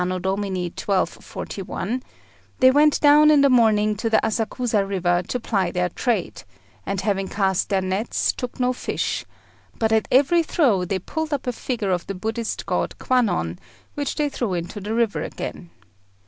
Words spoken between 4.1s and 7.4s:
Asakusa River to ply their trade; and having